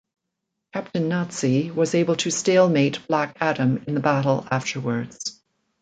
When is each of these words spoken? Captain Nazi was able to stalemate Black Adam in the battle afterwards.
Captain 0.73 1.07
Nazi 1.09 1.69
was 1.69 1.93
able 1.93 2.15
to 2.15 2.31
stalemate 2.31 3.05
Black 3.07 3.37
Adam 3.39 3.83
in 3.85 3.93
the 3.93 3.99
battle 3.99 4.47
afterwards. 4.49 5.39